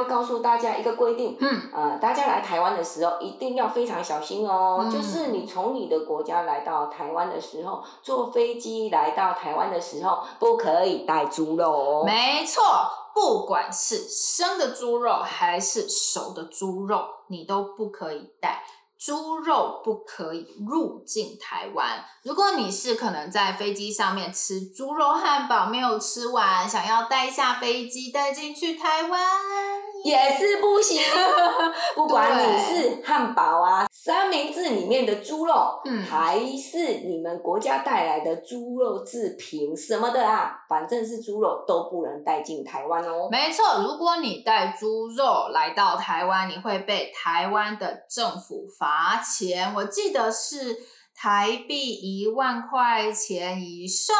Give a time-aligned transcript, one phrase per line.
[0.00, 4.78] 要告诉大家一个规定，嗯，呃，大家来台湾的时候一定要非常小心哦。
[4.80, 12.04] 嗯、就是你从你的国家来到台湾的时候，坐飞机来到台湾的时候，不可以带猪肉哦。
[12.04, 12.62] 没错，
[13.14, 18.62] 不管是生的猪肉还是熟的猪肉，你都不可以带。
[19.02, 22.04] 猪肉不可以入境台湾。
[22.22, 29.18] 如果你是可能在飞机上面吃猪肉汉堡没有吃完，想要带下飞机带进去台湾，
[30.04, 31.00] 也是不行。
[31.96, 43.28] 不管你是汉堡啊、三明治里面的猪肉，嗯，还是你们国家带来的猪肉制品什么的啊，反正是猪肉都不能带进台湾哦。
[43.30, 48.90] 没错，如果你带猪肉来到台湾，你会被台湾的政府罚。
[48.90, 50.76] 罚钱，我记得是
[51.14, 54.14] 台币一万块钱以上，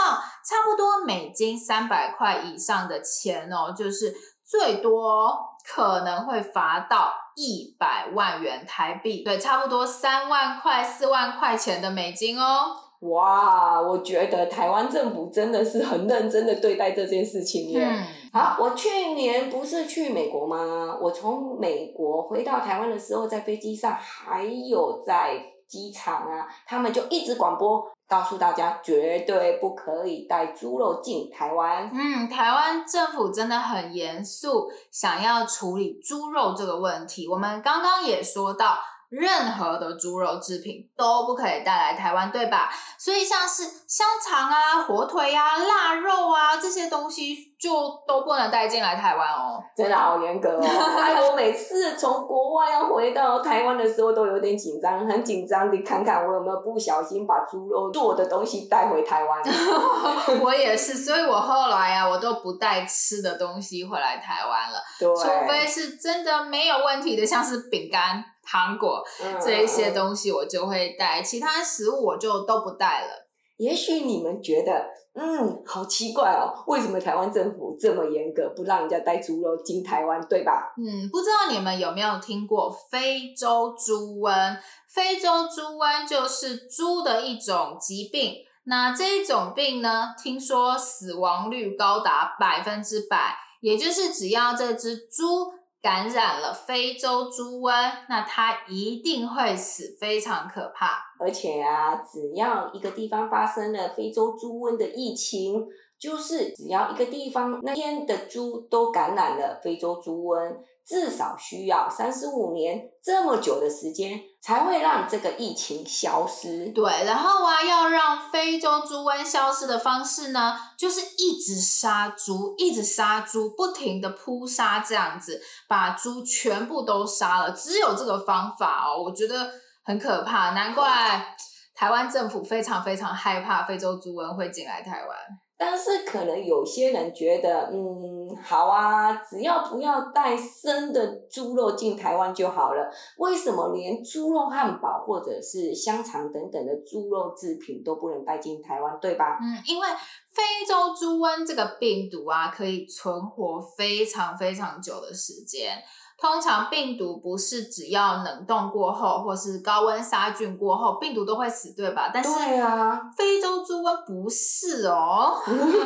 [0.48, 4.14] 差不多美金三百块以上的钱哦，就是
[4.50, 12.74] 最多可能会罚到一百万元台币，对，差不多三万块、四万块钱的美金哦。
[13.00, 17.80] 哇，我觉得台湾政府真的是很认真的对待这件事情耶。
[17.82, 20.98] 嗯、好，我去年不是去美国吗？
[21.00, 31.88] 我从美国回到台湾的时候，在飞机上还有在机场啊，他们就一直广播告诉大家，绝对不可以带猪肉进台湾。
[31.94, 37.28] 嗯，台湾政府真的很严肃，想要处理猪肉这个问题。
[37.28, 38.76] 我们刚刚也说到。
[39.10, 42.70] 任何的猪肉制品都不可以带来台湾，对吧？
[42.96, 47.70] 所以像是香肠啊、火腿啊、腊肉啊这些东西就
[48.06, 49.60] 都不能带进来台湾哦。
[49.76, 50.62] 真的好严格哦！
[50.96, 59.42] 哎，我每次从国外要回到台湾的时候都有点紧张，很紧张的看看我有没有不小心把猪肉做的东西带回台湾。
[60.40, 68.24] 我也是，所以我后来啊，我都不带吃的东西回来台湾了，除非是真的没有问题的，像是饼干。
[68.50, 69.04] 糖果
[69.40, 73.28] 这一些东西我就会带，嗯、其他食物我就都不带了。
[73.58, 80.72] 也许你们觉得，嗯，好奇怪哦，为什么台湾政府这么严格，不让人家带猪肉进台湾，对吧？
[80.78, 84.56] 嗯，不知道你们有没有听过非洲猪瘟？
[84.88, 88.34] 非洲猪瘟就是猪的一种疾病。
[88.64, 95.59] 那这一种病呢，听说死亡率高达百分之百，也就是只要这只猪。
[95.82, 97.72] 感染了非洲猪瘟，
[98.08, 100.98] 那它一定会死，非常可怕。
[101.18, 105.66] 而且啊，只要一个地方发生了非洲猪瘟的疫情，
[105.98, 110.56] 就是只要一个地方那天的猪都感染了非洲猪瘟。
[110.90, 116.66] 至少需要三十五年这么久的时间，才会让这个疫情消失。
[116.70, 127.52] 对，然后啊，要让非洲猪瘟消失的方式呢，就是一直杀猪，一直杀猪，不停的扑杀，这样子把猪全部都杀了。
[127.52, 129.48] 只有这个方法哦，我觉得
[129.84, 131.36] 很可怕，难怪
[131.72, 135.16] 台湾政府非常非常害怕非洲猪瘟会进来台湾。
[135.62, 142.90] 但是可能有些人觉得，嗯，好啊，只要不要带生的猪肉进台湾就好了。
[143.18, 149.38] 为什么连猪肉汉堡或者是香肠等等的猪肉制品都不能带进台湾，对吧？
[149.38, 149.86] 嗯，因为
[150.32, 155.76] 非洲猪瘟这个病毒啊，可以存活非常非常久的时间。
[156.20, 162.10] 通常病毒不是只要冷冻过后，或是高温杀菌过后，病毒都会死，对吧？
[162.12, 165.34] 但是，对啊，非洲猪瘟不是哦。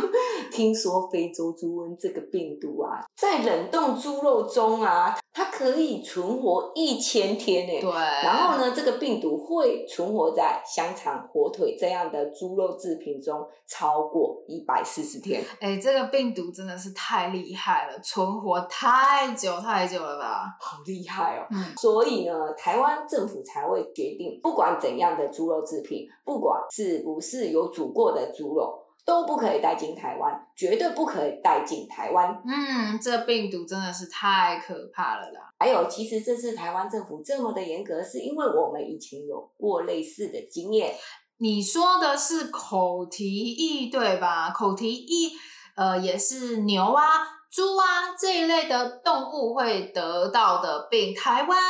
[0.51, 5.17] 听说非洲猪瘟这个病毒啊，在冷冻猪肉中啊。
[5.37, 7.91] 它可以存活一千天诶，对。
[7.91, 15.45] 然后呢，这个病毒会存活在香肠、火腿这样的猪肉制品中超过一百四十天。
[15.59, 20.24] 哎，这个病毒真的是太厉害了，存活太久太久了吧？
[20.61, 21.47] 好厉害哦！
[21.51, 21.77] 嗯。
[21.77, 28.81] 所以呢，台湾政府才会决定，不管怎样的猪肉制品，不管是不是有煮过的猪肉。
[29.07, 32.43] 都不可以带进台湾，绝对不可以带进台湾。
[32.47, 35.53] 嗯，这病毒真的是太可怕了啦。
[35.59, 40.95] 还有，其实这次台湾政府这么的严格，是因为我们以前有过类似的经验。
[41.37, 44.49] 你说的是口蹄疫对吧？
[44.49, 45.33] 口蹄疫，
[45.77, 47.05] 呃，也是牛啊、
[47.55, 51.15] 猪啊这一类的动物会得到的病。
[51.15, 51.63] 台湾。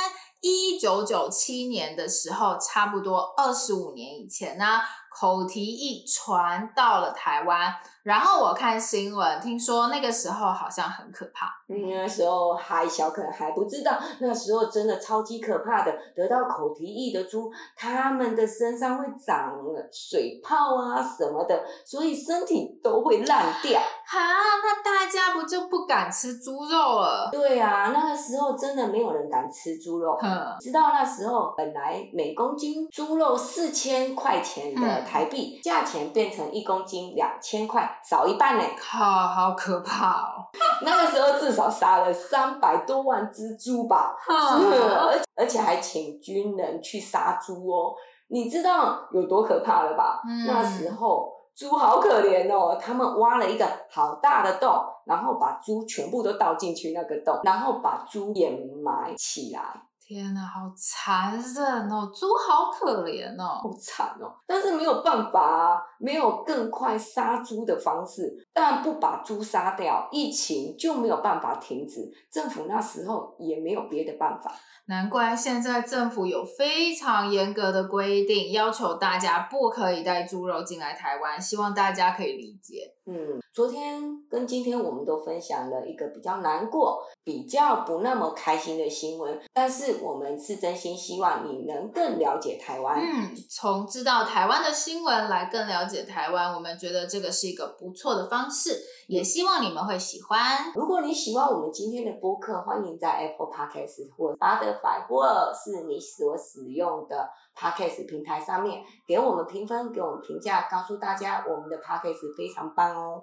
[0.46, 4.78] 一九九七年的时候，差不多二十五年以前呢，
[5.14, 7.72] 口蹄疫传到了台湾。
[8.02, 11.46] 然后我看新闻，听说那个时候好像很可怕。
[11.68, 15.90] 嗯，那时候还小，可能还不知道，那时候真的超级可怕的。
[16.14, 19.54] 得到口蹄疫的猪，它们的身上会长
[19.90, 23.80] 水泡啊什么的，所以身体都会烂掉。
[23.80, 24.18] 哈，
[24.62, 27.30] 那大家不就不敢吃猪肉了？
[27.32, 30.18] 对啊，那个时候真的没有人敢吃猪肉。
[30.20, 38.00] 嗯，知道那时候本来每公斤猪肉四千块钱的台币，嗯，价钱变成一公斤两千块。
[38.02, 40.44] 少一半呢，靠，好可怕哦！
[40.82, 47.94] 那个时候至少杀了三百多万只猪吧，而而且还请军人去杀猪哦，
[48.28, 50.20] 你知道有多可怕了吧？
[50.28, 54.72] 嗯、那时候猪好可怜哦，他们挖了一个好大的洞，
[55.06, 58.52] 然后把猪全部都倒进去那个洞，然后把猪掩
[58.82, 59.60] 埋起来。
[60.06, 62.12] 天哪，好残忍哦！
[62.14, 64.34] 猪好可怜哦，好惨哦。
[64.46, 68.46] 但是没有办法啊，没有更快杀猪的方式。
[68.52, 72.12] 但不把猪杀掉，疫情就没有办法停止。
[72.30, 74.54] 政府那时候也没有别的办法。
[74.86, 81.40] 难怪现在政府有非常严格的规定，要求大家不可以带猪肉进来台湾。
[81.40, 82.92] 希望大家可以理解。
[83.06, 93.00] 嗯，昨天跟今天我们都分享了一个比较难过、比较不那么开心的新闻，但是我们是真心希望你能更了解台湾。
[93.00, 100.72] 嗯，从知道台湾的新闻来更了解台湾，我们觉得这个是一个不错的方式，也希望你们会喜欢。
[100.74, 113.22] 如果你喜欢我们今天的播客，欢迎在 Apple Podcast 或 Spotify 或是你所使用的 Podcast 平台上面给我们评分，给我们评价，告诉大家我们的 Podcast 非常棒哦。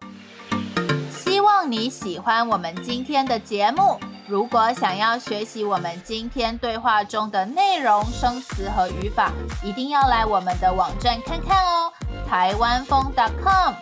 [1.12, 3.98] 希望你喜欢我们今天的节目。
[4.28, 9.30] 如果想要学习我们今天对话中的内容、生词和语法，
[9.62, 11.92] 一定要来我们的网站看看哦，
[12.32, 13.12] 台湾风
[13.44, 13.74] .com。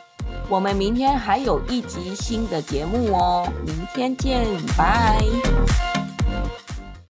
[0.49, 4.43] 我们明天还有一集新的节目哦，明天见，
[4.75, 5.19] 拜。